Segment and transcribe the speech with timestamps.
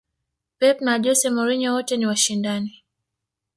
[0.59, 2.73] pep na jose mourinho wote ni washindani